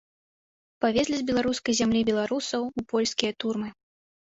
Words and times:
Павезлі 0.85 1.15
з 1.19 1.23
беларускай 1.29 1.77
зямлі 1.81 2.01
беларусаў 2.09 2.61
у 2.71 2.81
польскія 2.95 3.31
турмы. 3.45 3.69